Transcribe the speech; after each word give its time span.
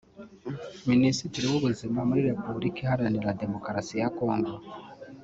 Minisitiri 0.89 1.45
w’Ubuzima 1.51 1.99
muri 2.07 2.21
Repubulika 2.29 2.77
Iharanira 2.83 3.37
Demokarasi 3.41 3.93
ya 4.01 4.07
Congo 4.17 4.53